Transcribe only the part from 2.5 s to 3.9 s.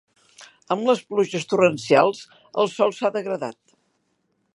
el sòl s'ha degradat.